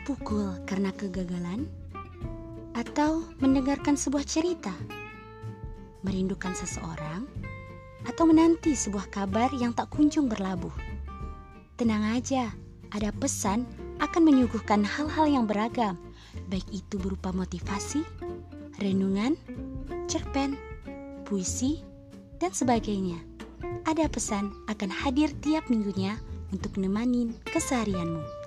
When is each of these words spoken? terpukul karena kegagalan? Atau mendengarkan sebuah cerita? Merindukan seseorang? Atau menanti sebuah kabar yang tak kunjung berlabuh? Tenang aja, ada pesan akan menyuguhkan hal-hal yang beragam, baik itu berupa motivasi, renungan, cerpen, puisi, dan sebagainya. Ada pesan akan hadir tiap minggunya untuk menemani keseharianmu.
terpukul 0.00 0.56
karena 0.64 0.96
kegagalan? 0.96 1.68
Atau 2.72 3.28
mendengarkan 3.36 4.00
sebuah 4.00 4.24
cerita? 4.24 4.72
Merindukan 6.00 6.56
seseorang? 6.56 7.28
Atau 8.08 8.24
menanti 8.24 8.72
sebuah 8.72 9.12
kabar 9.12 9.52
yang 9.52 9.76
tak 9.76 9.92
kunjung 9.92 10.24
berlabuh? 10.24 10.72
Tenang 11.76 12.16
aja, 12.16 12.48
ada 12.88 13.12
pesan 13.12 13.68
akan 14.00 14.24
menyuguhkan 14.24 14.80
hal-hal 14.88 15.28
yang 15.28 15.44
beragam, 15.44 16.00
baik 16.48 16.64
itu 16.72 16.96
berupa 16.96 17.28
motivasi, 17.36 18.00
renungan, 18.80 19.36
cerpen, 20.08 20.56
puisi, 21.28 21.84
dan 22.40 22.56
sebagainya. 22.56 23.20
Ada 23.84 24.08
pesan 24.08 24.48
akan 24.64 24.88
hadir 24.88 25.28
tiap 25.44 25.68
minggunya 25.68 26.16
untuk 26.56 26.80
menemani 26.80 27.36
keseharianmu. 27.52 28.39